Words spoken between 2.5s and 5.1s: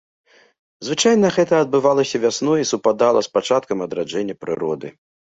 і супадала з пачаткам адраджэння прыроды.